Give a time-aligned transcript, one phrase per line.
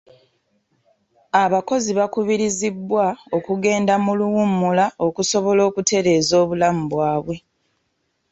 [1.43, 3.03] Abakozi bakubirizibwa
[3.37, 7.35] okugenda mu luwummula okusobola okutereeza obulamu bwabwe.